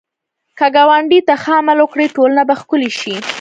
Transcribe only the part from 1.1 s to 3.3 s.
ته ښه عمل وکړې، ټولنه به ښکلې شي